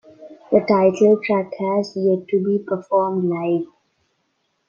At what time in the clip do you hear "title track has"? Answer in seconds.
0.67-1.93